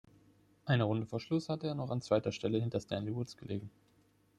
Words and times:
Eine 0.65 0.85
Runde 0.85 1.05
vor 1.05 1.19
Schluss 1.19 1.47
hatte 1.47 1.67
er 1.67 1.75
noch 1.75 1.91
an 1.91 2.01
zweiter 2.01 2.31
Stelle 2.31 2.57
hinter 2.59 2.79
Stanley 2.79 3.13
Woods 3.13 3.37
gelegen. 3.37 3.69